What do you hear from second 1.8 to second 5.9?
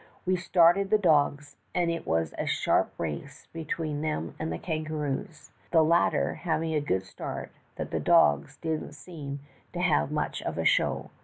it was a sharp race between them and the kangaroos, the